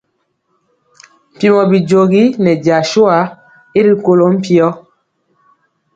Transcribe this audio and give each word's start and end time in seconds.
Mpiemɔ 1.33 1.61
bijogi 1.71 2.23
nɛ 2.43 2.51
jasua 2.65 3.17
y 3.77 3.79
rikolɔ 3.85 4.25
mpio. 4.37 4.67